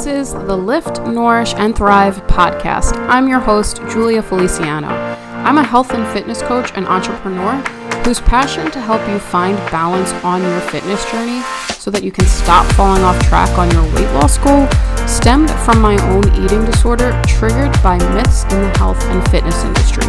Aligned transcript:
This 0.00 0.30
is 0.30 0.32
the 0.32 0.56
Lift, 0.56 1.02
Nourish, 1.02 1.52
and 1.56 1.76
Thrive 1.76 2.26
podcast. 2.26 2.96
I'm 3.10 3.28
your 3.28 3.38
host, 3.38 3.82
Julia 3.90 4.22
Feliciano. 4.22 4.88
I'm 4.88 5.58
a 5.58 5.62
health 5.62 5.92
and 5.92 6.08
fitness 6.08 6.40
coach 6.40 6.72
and 6.74 6.86
entrepreneur 6.86 7.56
whose 8.02 8.18
passion 8.18 8.70
to 8.70 8.80
help 8.80 9.06
you 9.10 9.18
find 9.18 9.58
balance 9.70 10.10
on 10.24 10.40
your 10.40 10.60
fitness 10.62 11.04
journey 11.10 11.42
so 11.74 11.90
that 11.90 12.02
you 12.02 12.10
can 12.10 12.24
stop 12.24 12.64
falling 12.72 13.02
off 13.02 13.20
track 13.28 13.50
on 13.58 13.70
your 13.72 13.84
weight 13.94 14.10
loss 14.14 14.38
goal 14.38 14.66
stemmed 15.06 15.50
from 15.66 15.82
my 15.82 16.00
own 16.08 16.24
eating 16.42 16.64
disorder 16.64 17.12
triggered 17.26 17.70
by 17.82 17.98
myths 18.14 18.44
in 18.44 18.62
the 18.62 18.72
health 18.78 19.04
and 19.04 19.30
fitness 19.30 19.62
industry. 19.64 20.06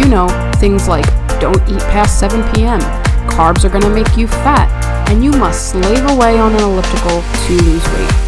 You 0.00 0.08
know, 0.08 0.28
things 0.60 0.86
like 0.86 1.06
don't 1.40 1.68
eat 1.68 1.82
past 1.90 2.20
7 2.20 2.44
p.m., 2.54 2.78
carbs 3.26 3.64
are 3.64 3.70
going 3.70 3.82
to 3.82 3.90
make 3.90 4.16
you 4.16 4.28
fat, 4.28 4.70
and 5.10 5.24
you 5.24 5.32
must 5.32 5.70
slave 5.70 6.04
away 6.10 6.38
on 6.38 6.54
an 6.54 6.60
elliptical 6.60 7.22
to 7.48 7.52
lose 7.64 7.84
weight. 7.88 8.25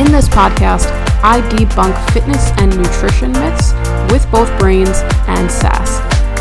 In 0.00 0.10
this 0.10 0.26
podcast, 0.26 0.88
I 1.22 1.44
debunk 1.52 1.92
fitness 2.12 2.50
and 2.56 2.74
nutrition 2.74 3.30
myths 3.32 3.74
with 4.10 4.24
both 4.32 4.48
brains 4.58 5.04
and 5.28 5.50
sass 5.52 6.00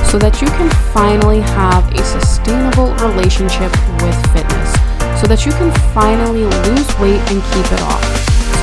so 0.10 0.18
that 0.20 0.42
you 0.42 0.48
can 0.48 0.72
finally 0.96 1.42
have 1.42 1.84
a 1.92 2.02
sustainable 2.02 2.96
relationship 3.04 3.68
with 4.00 4.16
fitness, 4.32 4.72
so 5.20 5.28
that 5.28 5.44
you 5.46 5.52
can 5.60 5.68
finally 5.92 6.48
lose 6.48 6.88
weight 6.96 7.20
and 7.28 7.44
keep 7.52 7.68
it 7.76 7.84
off, 7.84 8.00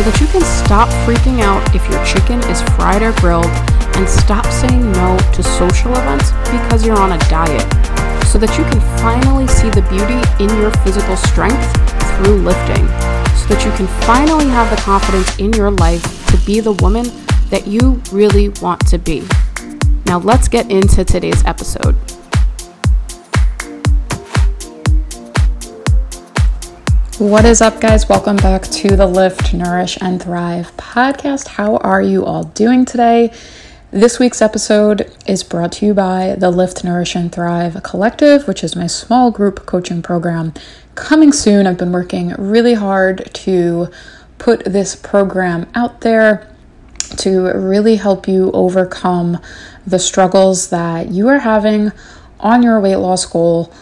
so 0.00 0.08
that 0.08 0.16
you 0.24 0.26
can 0.32 0.40
stop 0.40 0.88
freaking 1.04 1.44
out 1.44 1.60
if 1.76 1.84
your 1.92 2.00
chicken 2.08 2.40
is 2.48 2.64
fried 2.72 3.04
or 3.04 3.12
grilled 3.20 3.52
and 4.00 4.08
stop 4.08 4.48
saying 4.48 4.90
no 4.92 5.20
to 5.36 5.42
social 5.42 5.92
events 6.00 6.32
because 6.48 6.80
you're 6.80 6.98
on 6.98 7.12
a 7.12 7.20
diet 7.28 7.64
so 8.24 8.38
that 8.40 8.56
you 8.56 8.64
can 8.64 8.80
finally 9.04 9.46
see 9.48 9.68
the 9.68 9.84
beauty 9.92 10.20
in 10.40 10.48
your 10.56 10.72
physical 10.80 11.16
strength 11.16 11.76
through 12.18 12.42
lifting, 12.42 12.86
so 13.36 13.46
that 13.46 13.62
you 13.64 13.70
can 13.76 13.86
finally 14.04 14.46
have 14.46 14.68
the 14.70 14.82
confidence 14.82 15.38
in 15.38 15.52
your 15.52 15.70
life 15.70 16.26
to 16.26 16.36
be 16.44 16.58
the 16.58 16.72
woman 16.72 17.06
that 17.48 17.68
you 17.68 18.02
really 18.10 18.48
want 18.60 18.84
to 18.88 18.98
be. 18.98 19.24
Now, 20.04 20.18
let's 20.18 20.48
get 20.48 20.68
into 20.68 21.04
today's 21.04 21.44
episode. 21.44 21.94
What 27.18 27.44
is 27.44 27.60
up, 27.60 27.80
guys? 27.80 28.08
Welcome 28.08 28.36
back 28.36 28.62
to 28.62 28.96
the 28.96 29.06
Lift, 29.06 29.54
Nourish, 29.54 29.96
and 30.00 30.20
Thrive 30.20 30.76
podcast. 30.76 31.46
How 31.46 31.76
are 31.76 32.02
you 32.02 32.24
all 32.24 32.42
doing 32.44 32.84
today? 32.84 33.32
This 33.90 34.18
week's 34.18 34.42
episode 34.42 35.10
is 35.26 35.42
brought 35.42 35.72
to 35.72 35.86
you 35.86 35.94
by 35.94 36.36
the 36.38 36.50
Lift, 36.50 36.84
Nourish, 36.84 37.14
and 37.14 37.32
Thrive 37.32 37.82
Collective, 37.82 38.46
which 38.46 38.62
is 38.62 38.76
my 38.76 38.86
small 38.86 39.30
group 39.30 39.64
coaching 39.64 40.02
program. 40.02 40.52
Coming 40.94 41.32
soon, 41.32 41.66
I've 41.66 41.78
been 41.78 41.90
working 41.90 42.34
really 42.36 42.74
hard 42.74 43.30
to 43.32 43.88
put 44.36 44.62
this 44.66 44.94
program 44.94 45.70
out 45.74 46.02
there 46.02 46.54
to 47.16 47.50
really 47.58 47.96
help 47.96 48.28
you 48.28 48.52
overcome 48.52 49.38
the 49.86 49.98
struggles 49.98 50.68
that 50.68 51.08
you 51.08 51.26
are 51.28 51.38
having 51.38 51.90
on 52.40 52.62
your 52.62 52.80
weight 52.80 52.96
loss 52.96 53.24
goal 53.24 53.72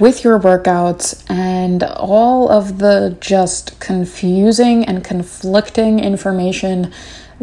with 0.00 0.24
your 0.24 0.40
workouts 0.40 1.24
and 1.30 1.84
all 1.84 2.50
of 2.50 2.78
the 2.78 3.16
just 3.20 3.78
confusing 3.78 4.84
and 4.84 5.04
conflicting 5.04 6.00
information 6.00 6.92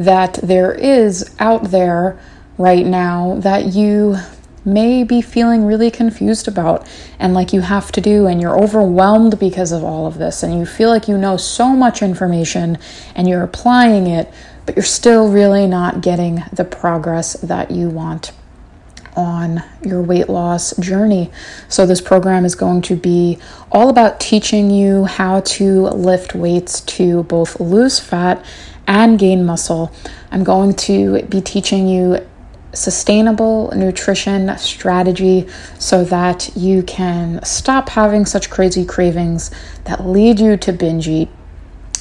that 0.05 0.39
there 0.41 0.73
is 0.73 1.35
out 1.39 1.71
there 1.71 2.19
right 2.57 2.85
now 2.85 3.35
that 3.39 3.67
you 3.67 4.17
may 4.63 5.03
be 5.03 5.21
feeling 5.21 5.65
really 5.65 5.89
confused 5.89 6.47
about 6.47 6.87
and 7.19 7.33
like 7.33 7.51
you 7.51 7.61
have 7.61 7.91
to 7.91 8.01
do, 8.01 8.27
and 8.27 8.41
you're 8.41 8.59
overwhelmed 8.59 9.39
because 9.39 9.71
of 9.71 9.83
all 9.83 10.05
of 10.05 10.17
this, 10.17 10.43
and 10.43 10.57
you 10.57 10.65
feel 10.65 10.89
like 10.89 11.07
you 11.07 11.17
know 11.17 11.37
so 11.37 11.69
much 11.69 12.01
information 12.01 12.77
and 13.15 13.27
you're 13.27 13.43
applying 13.43 14.07
it, 14.07 14.31
but 14.65 14.75
you're 14.75 14.83
still 14.83 15.31
really 15.31 15.67
not 15.67 16.01
getting 16.01 16.43
the 16.53 16.65
progress 16.65 17.33
that 17.33 17.71
you 17.71 17.89
want 17.89 18.31
on 19.15 19.61
your 19.83 20.01
weight 20.01 20.29
loss 20.29 20.75
journey. 20.77 21.29
So, 21.67 21.85
this 21.85 22.01
program 22.01 22.45
is 22.45 22.55
going 22.55 22.81
to 22.83 22.95
be 22.95 23.39
all 23.71 23.89
about 23.89 24.19
teaching 24.19 24.71
you 24.71 25.05
how 25.05 25.41
to 25.41 25.87
lift 25.87 26.33
weights 26.33 26.81
to 26.81 27.23
both 27.23 27.59
lose 27.59 27.99
fat 27.99 28.43
and 28.91 29.17
gain 29.17 29.45
muscle. 29.45 29.89
I'm 30.31 30.43
going 30.43 30.73
to 30.87 31.23
be 31.23 31.39
teaching 31.39 31.87
you 31.87 32.19
sustainable 32.73 33.71
nutrition 33.73 34.57
strategy 34.57 35.47
so 35.79 36.03
that 36.03 36.51
you 36.57 36.83
can 36.83 37.43
stop 37.43 37.87
having 37.87 38.25
such 38.25 38.49
crazy 38.49 38.83
cravings 38.85 39.49
that 39.85 40.05
lead 40.05 40.41
you 40.41 40.57
to 40.57 40.73
binge 40.73 41.07
eat 41.07 41.29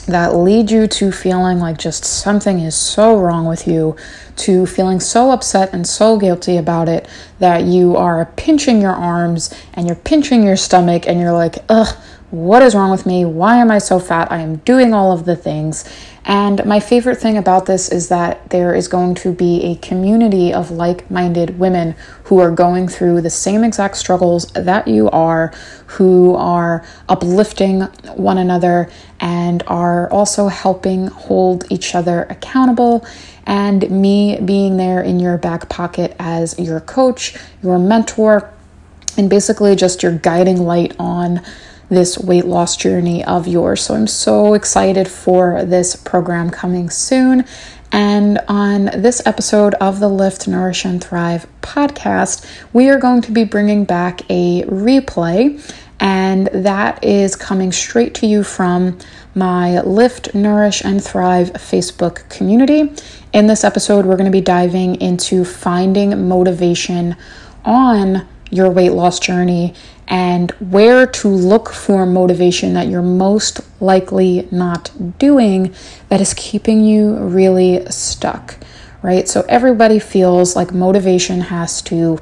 that 0.06 0.34
lead 0.34 0.70
you 0.70 0.86
to 0.86 1.12
feeling 1.12 1.58
like 1.58 1.78
just 1.78 2.04
something 2.04 2.58
is 2.58 2.74
so 2.74 3.18
wrong 3.18 3.46
with 3.46 3.68
you, 3.68 3.94
to 4.34 4.66
feeling 4.66 4.98
so 4.98 5.30
upset 5.30 5.72
and 5.72 5.86
so 5.86 6.18
guilty 6.18 6.56
about 6.56 6.88
it 6.88 7.08
that 7.38 7.64
you 7.64 7.96
are 7.96 8.26
pinching 8.36 8.80
your 8.80 8.94
arms 8.94 9.54
and 9.74 9.86
you're 9.86 9.94
pinching 9.94 10.42
your 10.42 10.56
stomach 10.56 11.06
and 11.06 11.20
you're 11.20 11.32
like, 11.32 11.58
ugh, 11.68 11.96
what 12.30 12.62
is 12.62 12.74
wrong 12.74 12.90
with 12.90 13.06
me? 13.06 13.24
Why 13.24 13.56
am 13.56 13.70
I 13.70 13.78
so 13.78 13.98
fat? 13.98 14.30
I 14.30 14.40
am 14.40 14.56
doing 14.58 14.94
all 14.94 15.12
of 15.12 15.24
the 15.24 15.34
things. 15.34 15.84
And 16.24 16.64
my 16.64 16.78
favorite 16.78 17.16
thing 17.16 17.36
about 17.36 17.66
this 17.66 17.88
is 17.88 18.08
that 18.08 18.50
there 18.50 18.74
is 18.74 18.86
going 18.88 19.14
to 19.16 19.32
be 19.32 19.64
a 19.64 19.76
community 19.76 20.52
of 20.52 20.70
like 20.70 21.10
minded 21.10 21.58
women 21.58 21.96
who 22.24 22.38
are 22.38 22.50
going 22.50 22.86
through 22.86 23.22
the 23.22 23.30
same 23.30 23.64
exact 23.64 23.96
struggles 23.96 24.46
that 24.52 24.86
you 24.86 25.10
are, 25.10 25.52
who 25.86 26.34
are 26.36 26.86
uplifting 27.08 27.80
one 28.14 28.38
another 28.38 28.88
and 29.18 29.62
are 29.66 30.08
also 30.12 30.48
helping 30.48 31.08
hold 31.08 31.64
each 31.70 31.94
other 31.94 32.24
accountable. 32.30 33.04
And 33.46 33.90
me 33.90 34.38
being 34.40 34.76
there 34.76 35.00
in 35.00 35.18
your 35.18 35.36
back 35.36 35.68
pocket 35.68 36.14
as 36.20 36.56
your 36.58 36.80
coach, 36.80 37.34
your 37.62 37.78
mentor, 37.78 38.52
and 39.16 39.28
basically 39.28 39.74
just 39.74 40.02
your 40.02 40.12
guiding 40.12 40.58
light 40.58 40.94
on 40.98 41.42
this 41.90 42.18
weight 42.18 42.46
loss 42.46 42.76
journey 42.76 43.24
of 43.24 43.46
yours. 43.46 43.82
So 43.82 43.94
I'm 43.94 44.06
so 44.06 44.54
excited 44.54 45.08
for 45.08 45.64
this 45.64 45.96
program 45.96 46.48
coming 46.50 46.88
soon. 46.88 47.44
And 47.92 48.38
on 48.46 48.84
this 48.86 49.20
episode 49.26 49.74
of 49.74 49.98
the 49.98 50.08
Lift, 50.08 50.46
Nourish, 50.46 50.84
and 50.84 51.02
Thrive 51.02 51.46
podcast, 51.60 52.46
we 52.72 52.88
are 52.88 52.98
going 52.98 53.20
to 53.22 53.32
be 53.32 53.42
bringing 53.42 53.84
back 53.84 54.22
a 54.30 54.62
replay, 54.62 55.60
and 55.98 56.46
that 56.52 57.02
is 57.02 57.34
coming 57.34 57.72
straight 57.72 58.14
to 58.16 58.26
you 58.26 58.44
from 58.44 58.96
my 59.34 59.80
Lift, 59.80 60.34
Nourish, 60.36 60.84
and 60.84 61.02
Thrive 61.02 61.52
Facebook 61.54 62.28
community. 62.28 62.92
In 63.32 63.48
this 63.48 63.64
episode, 63.64 64.06
we're 64.06 64.16
going 64.16 64.30
to 64.30 64.30
be 64.30 64.40
diving 64.40 65.00
into 65.00 65.44
finding 65.44 66.28
motivation 66.28 67.16
on 67.64 68.26
your 68.50 68.70
weight 68.70 68.90
loss 68.90 69.18
journey 69.18 69.74
and 70.08 70.50
where 70.58 71.06
to 71.06 71.28
look 71.28 71.70
for 71.70 72.04
motivation 72.04 72.74
that 72.74 72.88
you're 72.88 73.00
most 73.00 73.60
likely 73.80 74.48
not 74.50 74.90
doing 75.18 75.72
that 76.08 76.20
is 76.20 76.34
keeping 76.34 76.84
you 76.84 77.14
really 77.16 77.86
stuck, 77.86 78.58
right? 79.02 79.28
So 79.28 79.44
everybody 79.48 80.00
feels 80.00 80.56
like 80.56 80.72
motivation 80.72 81.42
has 81.42 81.80
to 81.82 82.18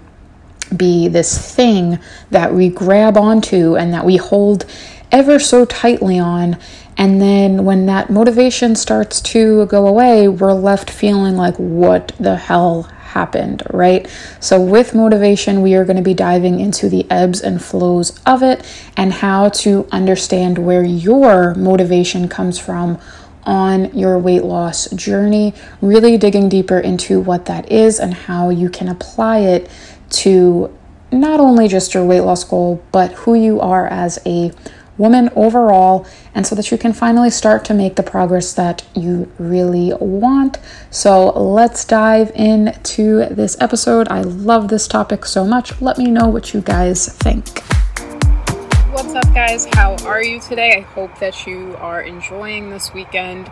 be 0.77 1.09
this 1.09 1.55
thing 1.55 1.99
that 2.31 2.53
we 2.53 2.69
grab 2.69 3.17
onto 3.17 3.75
and 3.77 3.93
that 3.95 4.05
we 4.05 4.19
hold 4.19 4.67
ever 5.11 5.39
so 5.39 5.65
tightly 5.65 6.19
on. 6.19 6.59
And 6.99 7.23
then 7.23 7.65
when 7.65 7.87
that 7.87 8.11
motivation 8.11 8.75
starts 8.75 9.21
to 9.23 9.65
go 9.67 9.87
away, 9.87 10.29
we're 10.29 10.53
left 10.53 10.91
feeling 10.91 11.37
like, 11.37 11.57
what 11.57 12.13
the 12.21 12.37
hell 12.37 12.91
happened, 13.09 13.63
right? 13.71 14.09
So, 14.41 14.61
with 14.61 14.95
motivation, 14.95 15.63
we 15.63 15.75
are 15.75 15.85
going 15.85 15.97
to 15.97 16.03
be 16.03 16.15
diving 16.15 16.61
into 16.61 16.89
the 16.89 17.11
ebbs 17.11 17.41
and 17.41 17.63
flows 17.63 18.19
of 18.25 18.43
it 18.43 18.65
and 18.97 19.13
how 19.13 19.49
to 19.51 19.89
understand 19.91 20.59
where 20.59 20.85
your 20.85 21.55
motivation 21.55 22.29
comes 22.29 22.59
from 22.59 22.99
on 23.45 23.97
your 23.97 24.19
weight 24.19 24.45
loss 24.45 24.91
journey, 24.91 25.55
really 25.81 26.19
digging 26.19 26.49
deeper 26.49 26.79
into 26.79 27.19
what 27.19 27.47
that 27.47 27.73
is 27.73 27.99
and 27.99 28.13
how 28.13 28.51
you 28.51 28.69
can 28.69 28.89
apply 28.89 29.39
it 29.39 29.71
to 30.11 30.75
not 31.11 31.41
only 31.41 31.69
just 31.69 31.95
your 31.95 32.05
weight 32.05 32.21
loss 32.21 32.45
goal, 32.45 32.83
but 32.93 33.13
who 33.13 33.35
you 33.35 33.61
are 33.61 33.87
as 33.87 34.19
a 34.27 34.53
woman 34.99 35.31
overall, 35.35 36.07
and 36.35 36.47
so 36.47 36.55
that 36.55 36.71
you 36.71 36.77
can 36.77 36.93
finally 36.93 37.31
start 37.31 37.65
to 37.67 37.75
make 37.75 37.97
the 37.97 38.03
progress 38.03 38.53
that 38.55 38.85
you 38.95 39.31
really 39.39 39.93
want. 40.01 40.59
So, 40.91 41.31
let's 41.31 41.85
dive 41.85 42.31
into 42.35 43.27
this 43.31 43.57
episode. 43.61 44.09
I 44.09 44.23
love 44.23 44.69
this 44.69 44.87
topic 44.87 45.25
so 45.25 45.47
much. 45.47 45.81
Let 45.81 45.97
me 45.97 46.11
know 46.11 46.29
what 46.29 46.53
you 46.53 46.61
guys 46.61 47.09
think. 47.09 47.63
What's 48.93 49.15
up, 49.15 49.33
guys? 49.33 49.67
How 49.73 49.97
are 50.05 50.23
you 50.23 50.41
today? 50.41 50.79
I 50.79 50.81
hope 50.81 51.19
that 51.21 51.47
you 51.47 51.77
are 51.79 52.03
enjoying 52.03 52.71
this 52.71 52.93
weekend. 52.93 53.51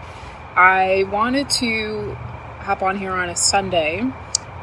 I 0.57 1.05
wanted 1.13 1.49
to 1.51 2.15
hop 2.59 2.83
on 2.83 2.99
here 2.99 3.13
on 3.13 3.29
a 3.29 3.37
Sunday 3.37 4.01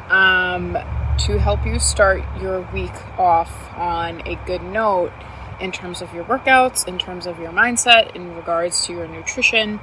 um, 0.08 0.76
to 1.20 1.38
help 1.38 1.64
you 1.64 1.78
start 1.78 2.22
your 2.40 2.60
week 2.72 2.92
off 3.18 3.72
on 3.76 4.26
a 4.26 4.34
good 4.44 4.62
note 4.62 5.12
in 5.60 5.72
terms 5.72 6.02
of 6.02 6.12
your 6.14 6.24
workouts, 6.24 6.86
in 6.86 6.98
terms 6.98 7.26
of 7.26 7.38
your 7.38 7.50
mindset, 7.50 8.14
in 8.14 8.34
regards 8.34 8.86
to 8.86 8.92
your 8.92 9.08
nutrition, 9.08 9.80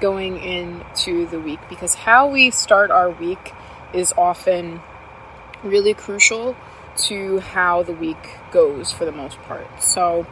going 0.00 0.38
into 0.42 1.26
the 1.26 1.38
week 1.38 1.60
because 1.68 1.94
how 1.94 2.26
we 2.26 2.50
start 2.50 2.90
our 2.90 3.10
week 3.10 3.52
is 3.92 4.12
often 4.16 4.80
really 5.62 5.94
crucial 5.94 6.56
to 6.96 7.38
how 7.38 7.82
the 7.82 7.92
week 7.92 8.38
goes 8.50 8.90
for 8.90 9.04
the 9.04 9.12
most 9.12 9.40
part. 9.42 9.82
So, 9.82 10.26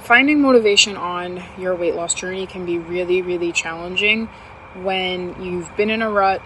finding 0.00 0.40
motivation 0.40 0.96
on 0.96 1.42
your 1.58 1.74
weight 1.74 1.94
loss 1.94 2.14
journey 2.14 2.46
can 2.46 2.66
be 2.66 2.78
really, 2.78 3.22
really 3.22 3.52
challenging 3.52 4.26
when 4.74 5.40
you've 5.42 5.74
been 5.76 5.90
in 5.90 6.02
a 6.02 6.10
rut, 6.10 6.42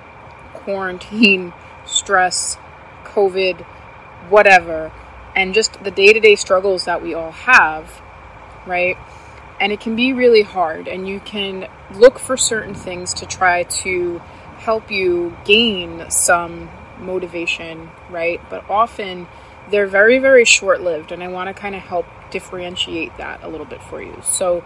quarantine, 0.52 1.52
stress, 1.86 2.56
COVID, 3.04 3.64
whatever, 4.28 4.92
and 5.38 5.54
just 5.54 5.84
the 5.84 5.90
day 5.92 6.12
to 6.12 6.18
day 6.18 6.34
struggles 6.34 6.86
that 6.86 7.00
we 7.00 7.14
all 7.14 7.30
have, 7.30 8.02
right? 8.66 8.96
And 9.60 9.72
it 9.72 9.78
can 9.80 9.94
be 9.94 10.12
really 10.12 10.42
hard, 10.42 10.88
and 10.88 11.08
you 11.08 11.20
can 11.20 11.68
look 11.94 12.18
for 12.18 12.36
certain 12.36 12.74
things 12.74 13.14
to 13.14 13.26
try 13.26 13.62
to 13.62 14.18
help 14.58 14.90
you 14.90 15.36
gain 15.44 16.10
some 16.10 16.68
motivation, 16.98 17.88
right? 18.10 18.40
But 18.50 18.68
often 18.68 19.28
they're 19.70 19.86
very, 19.86 20.18
very 20.18 20.44
short 20.44 20.80
lived, 20.80 21.12
and 21.12 21.22
I 21.22 21.28
want 21.28 21.46
to 21.46 21.54
kind 21.54 21.76
of 21.76 21.82
help 21.82 22.06
differentiate 22.32 23.16
that 23.18 23.44
a 23.44 23.48
little 23.48 23.66
bit 23.66 23.80
for 23.80 24.02
you. 24.02 24.20
So, 24.24 24.64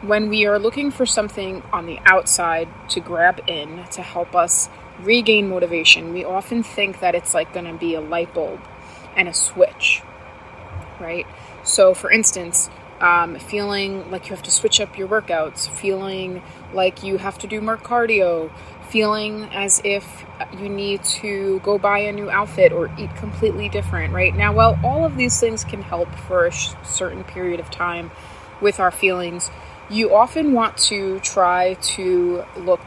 when 0.00 0.28
we 0.28 0.46
are 0.46 0.58
looking 0.58 0.90
for 0.90 1.06
something 1.06 1.62
on 1.72 1.86
the 1.86 2.00
outside 2.04 2.68
to 2.88 2.98
grab 2.98 3.40
in 3.46 3.84
to 3.92 4.02
help 4.02 4.34
us 4.34 4.68
regain 5.00 5.48
motivation, 5.48 6.12
we 6.12 6.24
often 6.24 6.64
think 6.64 6.98
that 6.98 7.14
it's 7.14 7.34
like 7.34 7.52
going 7.52 7.66
to 7.66 7.74
be 7.74 7.94
a 7.94 8.00
light 8.00 8.34
bulb 8.34 8.58
and 9.16 9.28
a 9.28 9.34
switch, 9.34 10.02
right? 11.00 11.26
So, 11.64 11.94
for 11.94 12.10
instance, 12.10 12.70
um, 13.00 13.38
feeling 13.38 14.10
like 14.10 14.26
you 14.28 14.30
have 14.30 14.44
to 14.44 14.50
switch 14.50 14.80
up 14.80 14.96
your 14.96 15.08
workouts, 15.08 15.68
feeling 15.68 16.42
like 16.72 17.02
you 17.02 17.18
have 17.18 17.36
to 17.38 17.46
do 17.46 17.60
more 17.60 17.76
cardio, 17.76 18.50
feeling 18.88 19.44
as 19.52 19.80
if 19.84 20.24
you 20.58 20.68
need 20.68 21.02
to 21.02 21.60
go 21.60 21.78
buy 21.78 21.98
a 21.98 22.12
new 22.12 22.30
outfit 22.30 22.72
or 22.72 22.90
eat 22.98 23.14
completely 23.16 23.68
different, 23.68 24.12
right? 24.12 24.34
Now, 24.36 24.52
while 24.52 24.78
all 24.84 25.04
of 25.04 25.16
these 25.16 25.40
things 25.40 25.64
can 25.64 25.82
help 25.82 26.14
for 26.14 26.46
a 26.46 26.52
sh- 26.52 26.74
certain 26.84 27.24
period 27.24 27.58
of 27.58 27.70
time 27.70 28.10
with 28.60 28.78
our 28.78 28.90
feelings, 28.90 29.50
you 29.90 30.14
often 30.14 30.52
want 30.52 30.76
to 30.76 31.18
try 31.20 31.74
to 31.74 32.44
look 32.56 32.86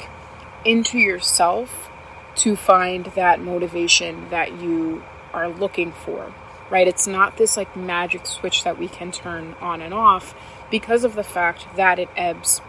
into 0.63 0.97
yourself 0.97 1.89
to 2.35 2.55
find 2.55 3.05
that 3.15 3.39
motivation 3.39 4.29
that 4.29 4.61
you 4.61 5.03
are 5.35 5.49
looking 5.49 5.91
for, 5.91 6.33
right? 6.69 6.87
It's 6.87 7.05
not 7.05 7.37
this 7.37 7.57
like 7.57 7.75
magic 7.75 8.25
switch 8.25 8.63
that 8.63 8.79
we 8.79 8.87
can 8.87 9.11
turn 9.11 9.55
on 9.61 9.81
and 9.81 9.93
off 9.93 10.33
because 10.71 11.03
of 11.03 11.15
the 11.15 11.23
fact 11.23 11.67
that 11.75 11.99
it 11.99 12.09
ebbs 12.15 12.61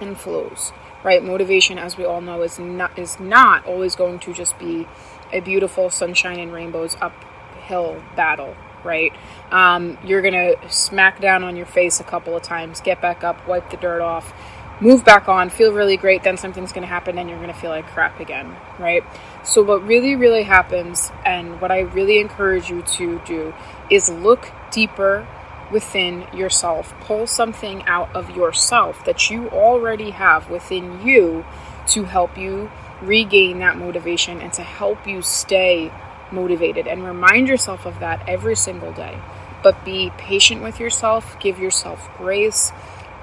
and 0.00 0.18
flows 0.18 0.72
right? 1.04 1.22
Motivation, 1.22 1.78
as 1.78 1.96
we 1.96 2.04
all 2.04 2.20
know, 2.20 2.42
is 2.42 2.58
not 2.58 2.98
is 2.98 3.20
not 3.20 3.64
always 3.66 3.94
going 3.94 4.18
to 4.20 4.32
just 4.32 4.58
be 4.58 4.88
a 5.32 5.40
beautiful 5.40 5.90
sunshine 5.90 6.40
and 6.40 6.52
rainbows 6.52 6.96
uphill 7.00 8.02
battle, 8.16 8.56
right? 8.82 9.12
Um, 9.52 9.98
you're 10.02 10.22
gonna 10.22 10.54
smack 10.68 11.20
down 11.20 11.44
on 11.44 11.54
your 11.54 11.66
face 11.66 12.00
a 12.00 12.04
couple 12.04 12.34
of 12.34 12.42
times, 12.42 12.80
get 12.80 13.00
back 13.00 13.22
up, 13.22 13.46
wipe 13.46 13.70
the 13.70 13.76
dirt 13.76 14.00
off, 14.00 14.32
move 14.80 15.04
back 15.04 15.28
on, 15.28 15.50
feel 15.50 15.72
really 15.72 15.96
great. 15.96 16.22
Then 16.22 16.36
something's 16.36 16.72
gonna 16.72 16.86
happen, 16.86 17.18
and 17.18 17.28
you're 17.28 17.40
gonna 17.40 17.54
feel 17.54 17.70
like 17.70 17.86
crap 17.86 18.20
again, 18.20 18.56
right? 18.78 19.04
So 19.42 19.62
what 19.62 19.86
really, 19.86 20.16
really 20.16 20.42
happens, 20.42 21.12
and 21.24 21.60
what 21.60 21.70
I 21.70 21.80
really 21.80 22.18
encourage 22.18 22.70
you 22.70 22.82
to 22.82 23.20
do, 23.24 23.54
is 23.90 24.08
look 24.08 24.50
deeper 24.70 25.26
within 25.70 26.26
yourself. 26.32 26.94
Pull 27.00 27.26
something 27.26 27.82
out 27.86 28.14
of 28.14 28.36
yourself 28.36 29.04
that 29.04 29.30
you 29.30 29.48
already 29.48 30.10
have 30.10 30.50
within 30.50 31.06
you 31.06 31.44
to 31.88 32.04
help 32.04 32.36
you 32.36 32.70
regain 33.02 33.58
that 33.58 33.76
motivation 33.76 34.40
and 34.40 34.52
to 34.52 34.62
help 34.62 35.06
you 35.06 35.20
stay 35.22 35.92
motivated. 36.30 36.86
And 36.86 37.04
remind 37.04 37.48
yourself 37.48 37.86
of 37.86 38.00
that 38.00 38.26
every 38.28 38.56
single 38.56 38.92
day. 38.92 39.18
But 39.62 39.84
be 39.84 40.10
patient 40.18 40.62
with 40.62 40.78
yourself, 40.78 41.38
give 41.40 41.58
yourself 41.58 42.08
grace. 42.18 42.72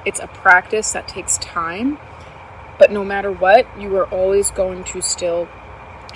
It's 0.05 0.19
a 0.19 0.27
practice 0.27 0.91
that 0.91 1.07
takes 1.07 1.37
time. 1.37 1.99
But 2.79 2.91
no 2.91 3.03
matter 3.03 3.31
what, 3.31 3.67
you 3.79 3.95
are 3.97 4.07
always 4.07 4.49
going 4.49 4.83
to 4.85 5.01
still 5.01 5.47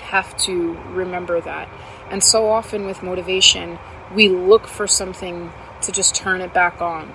have 0.00 0.36
to 0.38 0.74
remember 0.90 1.40
that. 1.40 1.68
And 2.10 2.22
so 2.22 2.48
often 2.48 2.86
with 2.86 3.02
motivation, 3.02 3.78
we 4.14 4.28
look 4.28 4.66
for 4.66 4.86
something 4.86 5.52
to 5.82 5.92
just 5.92 6.14
turn 6.14 6.40
it 6.40 6.52
back 6.52 6.80
on, 6.80 7.12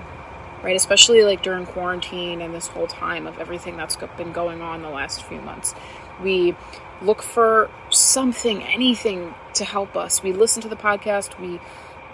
right? 0.63 0.75
Especially 0.75 1.23
like 1.23 1.41
during 1.41 1.65
quarantine 1.65 2.41
and 2.41 2.53
this 2.53 2.67
whole 2.67 2.87
time 2.87 3.27
of 3.27 3.39
everything 3.39 3.77
that's 3.77 3.97
been 4.17 4.31
going 4.31 4.61
on 4.61 4.81
the 4.81 4.89
last 4.89 5.23
few 5.23 5.41
months. 5.41 5.73
We 6.21 6.55
look 7.01 7.21
for 7.21 7.69
something, 7.89 8.63
anything 8.63 9.33
to 9.55 9.65
help 9.65 9.95
us. 9.95 10.21
We 10.21 10.33
listen 10.33 10.61
to 10.61 10.69
the 10.69 10.75
podcast, 10.75 11.39
we 11.39 11.59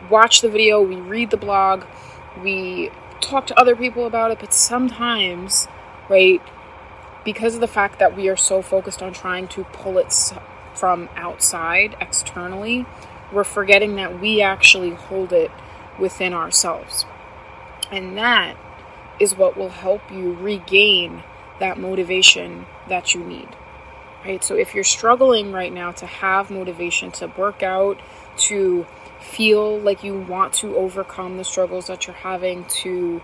watch 0.10 0.42
the 0.42 0.50
video, 0.50 0.82
we 0.82 0.96
read 0.96 1.32
the 1.32 1.38
blog, 1.38 1.84
we 2.42 2.92
talk 3.22 3.48
to 3.48 3.60
other 3.60 3.76
people 3.76 4.06
about 4.06 4.32
it, 4.32 4.40
but 4.40 4.54
sometimes, 4.54 5.68
right, 6.10 6.42
because 7.26 7.56
of 7.56 7.62
the 7.62 7.68
fact 7.68 8.00
that 8.00 8.16
we 8.16 8.30
are 8.30 8.38
so 8.38 8.62
focused 8.62 9.02
on 9.02 9.14
trying 9.14 9.48
to 9.50 9.64
pull 9.66 9.98
it 9.98 10.14
from 10.74 11.10
outside 11.16 11.96
externally, 12.00 12.86
we're 13.32 13.44
forgetting 13.44 13.96
that 13.96 14.22
we 14.22 14.42
actually 14.42 14.92
hold 14.92 15.34
it 15.34 15.52
within 16.00 16.34
ourselves. 16.34 17.06
And 17.92 18.18
that 18.18 18.56
is 19.20 19.36
what 19.36 19.58
will 19.58 19.70
help 19.70 20.12
you 20.12 20.34
regain 20.34 21.24
that 21.60 21.78
motivation 21.80 22.66
that 22.88 23.14
you 23.14 23.24
need. 23.24 23.50
Right? 24.26 24.44
So 24.44 24.56
if 24.56 24.76
you're 24.76 24.84
struggling 24.84 25.52
right 25.52 25.72
now 25.72 25.92
to 25.94 26.06
have 26.06 26.50
motivation 26.50 27.12
to 27.12 27.28
work 27.28 27.64
out, 27.64 28.00
to 28.38 28.86
feel 29.22 29.80
like 29.80 30.04
you 30.04 30.18
want 30.20 30.54
to 30.54 30.76
overcome 30.76 31.38
the 31.38 31.44
struggles 31.44 31.88
that 31.88 32.08
you're 32.08 32.16
having, 32.16 32.66
to 32.66 33.22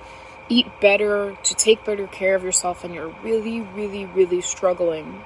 eat 0.50 0.68
better, 0.80 1.38
to 1.44 1.56
take 1.56 1.84
better 1.84 2.08
care 2.08 2.36
of 2.36 2.44
yourself, 2.44 2.84
and 2.84 2.94
you're 2.94 3.14
really, 3.24 3.62
really, 3.62 4.06
really 4.06 4.42
struggling, 4.42 5.24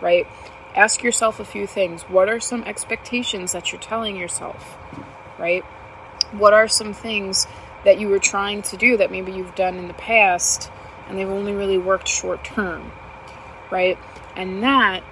right? 0.00 0.26
Ask 0.74 1.02
yourself 1.02 1.38
a 1.38 1.44
few 1.44 1.66
things. 1.66 2.02
What 2.02 2.28
are 2.28 2.40
some 2.40 2.64
expectations 2.64 3.52
that 3.52 3.70
you're 3.70 3.80
telling 3.80 4.16
yourself, 4.16 4.76
right? 5.38 5.64
what 6.32 6.54
are 6.54 6.68
some 6.68 6.92
things 6.92 7.46
that 7.84 7.98
you 7.98 8.08
were 8.08 8.18
trying 8.18 8.62
to 8.62 8.76
do 8.76 8.96
that 8.96 9.10
maybe 9.10 9.32
you've 9.32 9.54
done 9.54 9.76
in 9.76 9.88
the 9.88 9.94
past 9.94 10.70
and 11.08 11.18
they've 11.18 11.28
only 11.28 11.52
really 11.52 11.78
worked 11.78 12.08
short 12.08 12.44
term, 12.44 12.92
right? 13.72 13.98
And 14.36 14.62
that, 14.62 15.02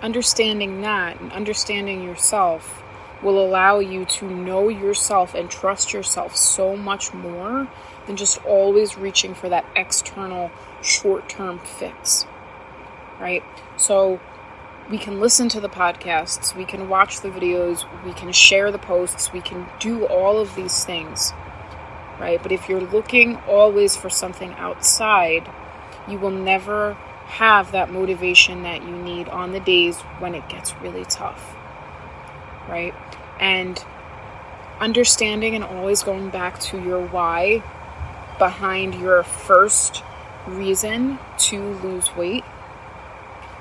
understanding 0.00 0.80
that 0.80 1.20
and 1.20 1.30
understanding 1.32 2.02
yourself 2.02 2.82
will 3.22 3.44
allow 3.44 3.80
you 3.80 4.06
to 4.06 4.24
know 4.30 4.68
yourself 4.68 5.34
and 5.34 5.50
trust 5.50 5.92
yourself 5.92 6.34
so 6.34 6.74
much 6.74 7.12
more 7.12 7.68
than 8.06 8.16
just 8.16 8.42
always 8.46 8.96
reaching 8.96 9.34
for 9.34 9.50
that 9.50 9.66
external 9.76 10.50
short 10.82 11.28
term 11.28 11.58
fix, 11.58 12.24
right? 13.20 13.42
So, 13.76 14.20
we 14.88 14.98
can 14.98 15.20
listen 15.20 15.48
to 15.50 15.60
the 15.60 15.68
podcasts, 15.68 16.56
we 16.56 16.64
can 16.64 16.88
watch 16.88 17.20
the 17.20 17.28
videos, 17.28 17.84
we 18.04 18.12
can 18.12 18.32
share 18.32 18.72
the 18.72 18.78
posts, 18.78 19.32
we 19.32 19.40
can 19.40 19.66
do 19.78 20.04
all 20.06 20.40
of 20.40 20.56
these 20.56 20.84
things, 20.84 21.32
right? 22.18 22.42
But 22.42 22.50
if 22.50 22.68
you're 22.68 22.80
looking 22.80 23.36
always 23.48 23.96
for 23.96 24.10
something 24.10 24.52
outside, 24.54 25.48
you 26.08 26.18
will 26.18 26.32
never 26.32 26.96
have 27.30 27.72
that 27.72 27.90
motivation 27.90 28.62
that 28.64 28.82
you 28.82 28.96
need 28.96 29.28
on 29.28 29.52
the 29.52 29.60
days 29.60 29.98
when 30.18 30.34
it 30.34 30.48
gets 30.48 30.74
really 30.76 31.04
tough, 31.04 31.54
right? 32.68 32.94
And 33.38 33.82
understanding 34.80 35.54
and 35.54 35.62
always 35.62 36.02
going 36.02 36.30
back 36.30 36.58
to 36.60 36.82
your 36.82 37.06
why 37.06 37.62
behind 38.38 38.94
your 38.94 39.22
first 39.22 40.02
reason 40.46 41.18
to 41.38 41.60
lose 41.74 42.14
weight 42.16 42.44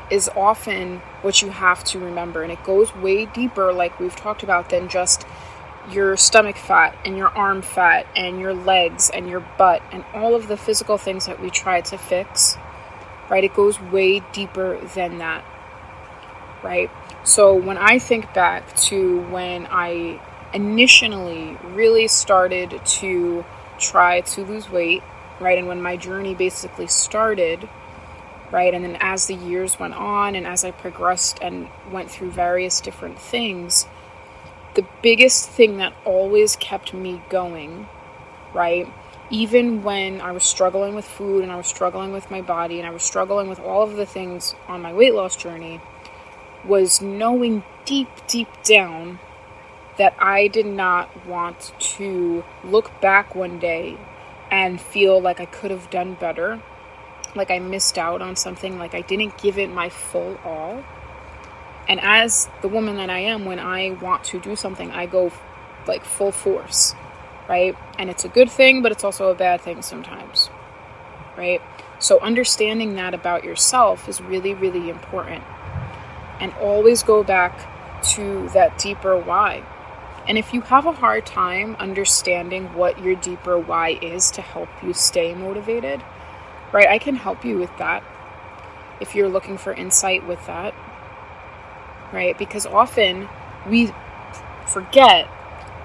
is 0.10 0.30
often 0.36 1.00
what 1.22 1.42
you 1.42 1.50
have 1.50 1.84
to 1.84 2.00
remember. 2.00 2.42
And 2.42 2.52
it 2.52 2.64
goes 2.64 2.96
way 2.96 3.26
deeper, 3.26 3.72
like 3.72 4.00
we've 4.00 4.16
talked 4.16 4.42
about, 4.42 4.70
than 4.70 4.90
just 4.90 5.26
your 5.92 6.18
stomach 6.18 6.56
fat 6.56 6.98
and 7.06 7.18
your 7.18 7.30
arm 7.30 7.62
fat 7.62 8.08
and 8.16 8.40
your 8.40 8.54
legs 8.54 9.10
and 9.10 9.28
your 9.30 9.40
butt 9.58 9.82
and 9.92 10.04
all 10.14 10.36
of 10.36 10.48
the 10.48 10.58
physical 10.58 10.98
things 10.98 11.26
that 11.26 11.42
we 11.42 11.50
try 11.50 11.82
to 11.82 11.98
fix, 11.98 12.58
right? 13.30 13.44
It 13.44 13.54
goes 13.54 13.80
way 13.80 14.22
deeper 14.34 14.80
than 14.96 15.20
that, 15.20 15.46
right? 16.64 16.90
So 17.24 17.54
when 17.54 17.78
I 17.78 18.00
think 18.00 18.34
back 18.34 18.76
to 18.78 19.22
when 19.30 19.68
I 19.70 20.22
initially 20.54 21.58
really 21.64 22.08
started 22.08 22.82
to 22.84 23.46
try 23.78 24.22
to 24.22 24.44
lose 24.44 24.70
weight, 24.70 25.04
right? 25.40 25.58
And 25.58 25.68
when 25.68 25.82
my 25.82 25.96
journey 25.96 26.34
basically 26.34 26.88
started, 26.88 27.70
right? 28.52 28.74
And 28.74 28.84
then 28.84 28.98
as 29.00 29.28
the 29.28 29.36
years 29.36 29.80
went 29.80 29.94
on 29.94 30.36
and 30.36 30.46
as 30.46 30.66
I 30.66 30.72
progressed 30.72 31.40
and 31.42 31.70
went 31.92 32.10
through 32.10 32.32
various 32.32 32.82
different 32.82 33.20
things, 33.20 33.86
the 34.76 34.86
biggest 35.02 35.50
thing 35.50 35.78
that 35.78 35.94
always 36.06 36.56
kept 36.56 36.94
me 36.94 37.22
going, 37.30 37.88
right, 38.54 38.92
even 39.30 39.84
when 39.84 40.22
I 40.22 40.32
was 40.32 40.44
struggling 40.44 40.96
with 40.96 41.06
food 41.06 41.44
and 41.44 41.52
I 41.52 41.56
was 41.56 41.68
struggling 41.68 42.12
with 42.12 42.32
my 42.32 42.42
body 42.42 42.80
and 42.80 42.88
I 42.88 42.92
was 42.92 43.04
struggling 43.04 43.48
with 43.48 43.60
all 43.60 43.84
of 43.84 43.96
the 43.96 44.06
things 44.06 44.56
on 44.68 44.82
my 44.82 44.94
weight 44.94 45.14
loss 45.14 45.36
journey, 45.36 45.80
was 46.66 47.02
knowing 47.02 47.64
deep, 47.86 48.10
deep 48.28 48.50
down 48.64 49.20
that 49.98 50.16
I 50.18 50.48
did 50.48 50.66
not 50.66 51.26
want 51.26 51.74
to 51.80 52.44
look 52.64 53.00
back 53.02 53.36
one 53.36 53.60
day 53.60 53.98
and 54.50 54.80
feel 54.80 55.22
like 55.22 55.40
I 55.40 55.46
could 55.46 55.72
have 55.72 55.90
done 55.90 56.16
better, 56.16 56.62
like 57.36 57.52
I 57.52 57.60
missed 57.60 57.98
out 57.98 58.22
on 58.22 58.36
something, 58.36 58.80
like 58.80 58.96
I 58.96 59.02
didn't 59.02 59.38
give 59.38 59.58
it 59.60 59.70
my 59.70 59.90
full 59.90 60.40
all. 60.44 60.84
And 61.88 62.00
as 62.02 62.50
the 62.62 62.68
woman 62.68 62.98
that 62.98 63.10
I 63.10 63.20
am, 63.20 63.46
when 63.46 63.60
I 63.60 63.92
want 63.92 64.24
to 64.26 64.40
do 64.40 64.56
something, 64.56 64.92
I 64.92 65.06
go 65.06 65.32
like 65.88 66.04
full 66.04 66.32
force, 66.32 66.94
right? 67.50 67.76
And 67.98 68.10
it's 68.10 68.24
a 68.24 68.30
good 68.30 68.50
thing, 68.50 68.84
but 68.84 68.92
it's 68.92 69.04
also 69.04 69.32
a 69.32 69.36
bad 69.36 69.60
thing 69.60 69.82
sometimes, 69.82 70.50
right? 71.36 71.62
So 71.98 72.20
understanding 72.20 72.94
that 72.96 73.14
about 73.14 73.44
yourself 73.44 74.08
is 74.08 74.22
really, 74.22 74.54
really 74.54 74.90
important. 74.90 75.44
And 76.40 76.54
always 76.62 77.04
go 77.04 77.24
back 77.24 78.04
to 78.14 78.48
that 78.50 78.78
deeper 78.78 79.18
why. 79.18 79.64
And 80.28 80.38
if 80.38 80.54
you 80.54 80.62
have 80.62 80.86
a 80.86 80.92
hard 80.92 81.26
time 81.26 81.76
understanding 81.80 82.74
what 82.76 83.04
your 83.04 83.16
deeper 83.16 83.58
why 83.58 83.98
is 84.02 84.30
to 84.32 84.42
help 84.42 84.70
you 84.84 84.94
stay 84.94 85.34
motivated, 85.34 86.04
right, 86.72 86.88
I 86.88 87.00
can 87.00 87.16
help 87.16 87.44
you 87.44 87.58
with 87.58 87.76
that. 87.80 88.04
If 89.02 89.16
you're 89.16 89.28
looking 89.28 89.58
for 89.58 89.74
insight 89.74 90.28
with 90.28 90.46
that, 90.46 90.76
right? 92.14 92.38
Because 92.38 92.68
often 92.68 93.28
we 93.68 93.92
forget 94.68 95.28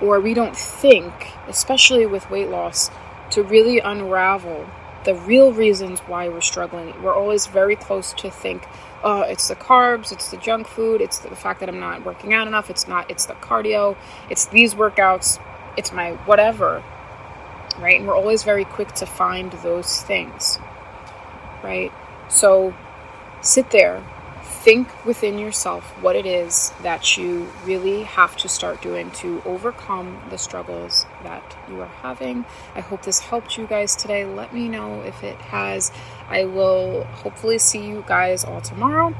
or 0.01 0.21
we 0.21 0.35
don't 0.35 0.57
think, 0.57 1.13
especially 1.49 2.07
with 2.07 2.31
weight 2.31 2.49
loss, 2.49 2.91
to 3.31 3.43
really 3.43 3.79
unravel 3.81 4.67
the 5.05 5.15
real 5.15 5.53
reasons 5.53 6.01
why 6.01 6.29
we're 6.29 6.41
struggling. 6.41 7.03
We're 7.03 7.15
always 7.15 7.47
very 7.47 7.77
close 7.77 8.13
to 8.15 8.31
think, 8.31 8.67
oh, 9.03 9.23
it's 9.23 9.49
the 9.49 9.57
carbs, 9.57 10.13
it's 10.13 10.31
the 10.31 10.39
junk 10.39 10.67
food, 10.67 11.01
it's 11.01 11.19
the 11.19 11.37
fact 11.37 11.61
that 11.61 11.69
I'm 11.69 11.81
not 11.81 12.05
working 12.05 12.33
out 12.33 12.49
enough, 12.49 12.71
it's 12.71 12.89
not, 12.89 13.11
it's 13.11 13.27
the 13.27 13.35
cardio, 13.35 13.97
it's 14.31 14.47
these 14.47 14.75
workouts, 14.75 15.41
it's 15.77 15.93
my 15.93 16.13
whatever, 16.25 16.83
right? 17.79 17.99
And 17.99 18.09
we're 18.09 18.17
always 18.17 18.43
very 18.43 18.65
quick 18.65 18.93
to 18.95 19.07
find 19.07 19.53
those 19.53 20.03
things, 20.03 20.59
right? 21.63 21.93
So 22.29 22.75
sit 23.43 23.71
there, 23.71 24.03
think 24.65 25.05
within 25.05 25.39
yourself 25.39 25.85
what 26.01 26.17
it 26.17 26.25
is 26.25 26.73
that 26.83 27.19
you 27.19 27.47
really 27.67 28.03
have 28.05 28.35
to 28.35 28.49
start 28.49 28.81
doing 28.81 29.11
to 29.11 29.43
overcome 29.45 30.19
the 30.31 30.39
struggles 30.39 31.05
that 31.23 31.55
you 31.69 31.79
are 31.83 31.95
having. 32.01 32.47
I 32.75 32.81
hope 32.81 33.03
this 33.03 33.19
helped 33.19 33.59
you 33.59 33.67
guys 33.67 33.95
today. 33.95 34.25
Let 34.25 34.55
me 34.55 34.71
know 34.71 35.03
if 35.03 35.23
it 35.23 35.37
has. 35.37 35.93
I 36.31 36.47
will 36.47 37.05
hopefully 37.05 37.59
see 37.59 37.87
you 37.87 38.05
guys 38.07 38.43
all 38.43 38.63
tomorrow. 38.63 39.15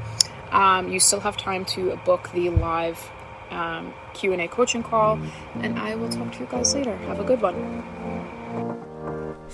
Um, 0.49 0.91
you 0.91 0.99
still 0.99 1.19
have 1.19 1.37
time 1.37 1.63
to 1.65 1.95
book 2.05 2.31
the 2.33 2.49
live 2.49 3.11
um, 3.51 3.93
Q&A 4.15 4.47
coaching 4.47 4.81
call 4.81 5.19
and 5.61 5.77
I 5.77 5.93
will 5.93 6.09
talk 6.09 6.31
to 6.33 6.39
you 6.39 6.47
guys 6.47 6.73
later. 6.73 6.97
Have 6.97 7.19
a 7.19 7.23
good 7.23 7.41
one. 7.41 7.83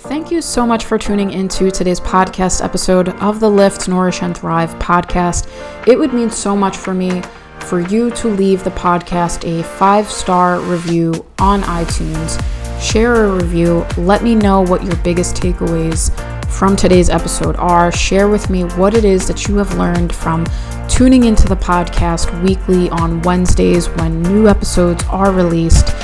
Thank 0.02 0.32
you 0.32 0.42
so 0.42 0.66
much 0.66 0.84
for 0.84 0.98
tuning 0.98 1.30
into 1.30 1.70
today's 1.70 2.00
podcast 2.00 2.62
episode 2.62 3.10
of 3.20 3.38
the 3.38 3.48
Lift, 3.48 3.88
Nourish, 3.88 4.20
and 4.20 4.36
Thrive 4.36 4.74
podcast. 4.80 5.48
It 5.86 5.96
would 5.96 6.12
mean 6.12 6.28
so 6.28 6.56
much 6.56 6.76
for 6.76 6.92
me 6.92 7.22
for 7.60 7.78
you 7.78 8.10
to 8.10 8.26
leave 8.26 8.64
the 8.64 8.70
podcast 8.72 9.44
a 9.48 9.62
five 9.62 10.10
star 10.10 10.58
review 10.58 11.24
on 11.38 11.62
iTunes. 11.62 12.42
Share 12.82 13.26
a 13.26 13.36
review. 13.36 13.86
Let 13.96 14.24
me 14.24 14.34
know 14.34 14.62
what 14.62 14.82
your 14.82 14.96
biggest 14.96 15.36
takeaways 15.36 16.10
from 16.50 16.74
today's 16.74 17.08
episode 17.08 17.54
are. 17.56 17.92
Share 17.92 18.28
with 18.28 18.50
me 18.50 18.64
what 18.64 18.94
it 18.94 19.04
is 19.04 19.28
that 19.28 19.46
you 19.46 19.56
have 19.58 19.78
learned 19.78 20.12
from 20.12 20.44
tuning 20.88 21.24
into 21.24 21.48
the 21.48 21.56
podcast 21.56 22.42
weekly 22.42 22.90
on 22.90 23.22
Wednesdays 23.22 23.88
when 23.90 24.20
new 24.22 24.48
episodes 24.48 25.04
are 25.04 25.30
released 25.30 25.94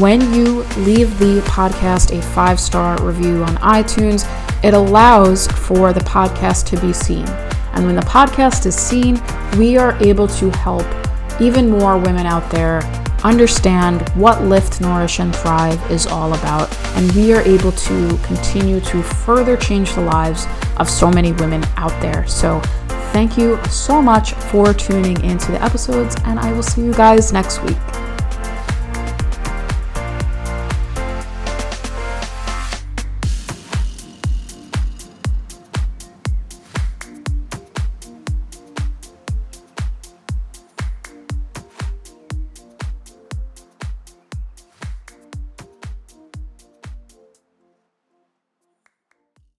when 0.00 0.20
you 0.34 0.62
leave 0.78 1.18
the 1.18 1.40
podcast 1.46 2.16
a 2.16 2.20
five 2.20 2.60
star 2.60 3.02
review 3.02 3.42
on 3.44 3.56
iTunes, 3.56 4.24
it 4.62 4.74
allows 4.74 5.46
for 5.48 5.92
the 5.92 6.00
podcast 6.00 6.66
to 6.66 6.80
be 6.80 6.92
seen. 6.92 7.26
And 7.72 7.86
when 7.86 7.94
the 7.94 8.02
podcast 8.02 8.66
is 8.66 8.74
seen, 8.74 9.20
we 9.58 9.76
are 9.76 9.96
able 10.02 10.28
to 10.28 10.50
help 10.50 10.86
even 11.40 11.68
more 11.68 11.98
women 11.98 12.26
out 12.26 12.50
there 12.50 12.80
understand 13.22 14.08
what 14.10 14.42
Lift, 14.42 14.80
Nourish, 14.80 15.18
and 15.18 15.34
Thrive 15.34 15.90
is 15.90 16.06
all 16.06 16.32
about. 16.34 16.74
And 16.96 17.10
we 17.12 17.32
are 17.32 17.42
able 17.42 17.72
to 17.72 18.18
continue 18.22 18.80
to 18.80 19.02
further 19.02 19.56
change 19.56 19.94
the 19.94 20.02
lives 20.02 20.46
of 20.76 20.88
so 20.88 21.10
many 21.10 21.32
women 21.32 21.64
out 21.76 21.98
there. 22.00 22.26
So, 22.26 22.60
thank 23.12 23.36
you 23.36 23.62
so 23.66 24.00
much 24.02 24.32
for 24.32 24.72
tuning 24.74 25.22
into 25.24 25.52
the 25.52 25.62
episodes, 25.62 26.16
and 26.24 26.38
I 26.38 26.52
will 26.52 26.62
see 26.62 26.82
you 26.82 26.92
guys 26.92 27.32
next 27.32 27.62
week. 27.62 28.05